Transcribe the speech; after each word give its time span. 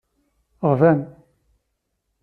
Ɣban. 0.71 0.99